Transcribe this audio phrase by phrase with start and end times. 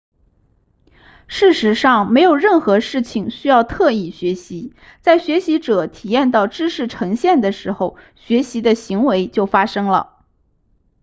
[1.27, 10.25] 事实上没有任何事情需要特意学习在学习者体验到知识呈现的时候学习的行为就发生了